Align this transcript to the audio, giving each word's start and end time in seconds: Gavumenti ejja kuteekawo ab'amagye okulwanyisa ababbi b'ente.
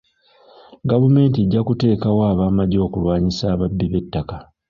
Gavumenti 0.89 1.37
ejja 1.43 1.61
kuteekawo 1.67 2.21
ab'amagye 2.31 2.79
okulwanyisa 2.87 3.43
ababbi 3.53 3.85
b'ente. 3.91 4.21